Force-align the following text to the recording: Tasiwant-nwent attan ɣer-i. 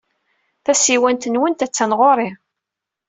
Tasiwant-nwent 0.65 1.65
attan 1.65 1.91
ɣer-i. 1.99 2.29